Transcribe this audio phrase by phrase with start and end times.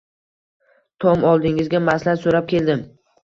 [1.03, 2.83] Tom, oldingizga maslahat so`rab keldim